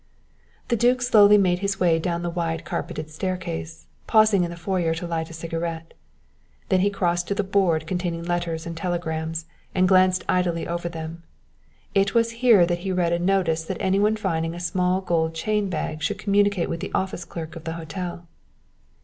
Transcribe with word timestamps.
The 0.69 0.75
duke 0.75 0.99
slowly 1.03 1.37
made 1.37 1.59
his 1.59 1.79
way 1.79 1.99
down 1.99 2.23
the 2.23 2.29
wide 2.31 2.65
carpeted 2.65 3.11
staircase, 3.11 3.85
pausing 4.07 4.43
in 4.43 4.49
the 4.49 4.57
foyer 4.57 4.95
to 4.95 5.05
light 5.05 5.29
a 5.29 5.31
cigarette. 5.33 5.93
Then 6.69 6.79
he 6.79 6.89
crossed 6.89 7.27
to 7.27 7.35
the 7.35 7.43
board 7.43 7.85
containing 7.85 8.23
letters 8.23 8.65
and 8.65 8.75
telegrams 8.75 9.45
and 9.75 9.87
glanced 9.87 10.23
idly 10.27 10.67
over 10.67 10.89
them. 10.89 11.21
It 11.93 12.15
was 12.15 12.31
here 12.41 12.65
that 12.65 12.79
he 12.79 12.91
read 12.91 13.13
a 13.13 13.19
notice 13.19 13.63
that 13.65 13.77
any 13.79 13.99
one 13.99 14.15
finding 14.15 14.55
a 14.55 14.59
small 14.59 15.01
gold 15.01 15.35
chain 15.35 15.69
bag 15.69 16.01
should 16.01 16.17
communicate 16.17 16.67
with 16.67 16.79
the 16.79 16.91
office 16.95 17.23
clerk 17.23 17.55
of 17.55 17.65
the 17.65 17.73
hotel. 17.73 18.27